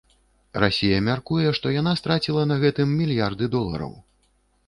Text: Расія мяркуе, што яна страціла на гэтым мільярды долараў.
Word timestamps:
Расія 0.61 1.01
мяркуе, 1.07 1.51
што 1.57 1.73
яна 1.75 1.93
страціла 2.01 2.45
на 2.51 2.57
гэтым 2.65 2.97
мільярды 3.01 3.45
долараў. 3.57 3.93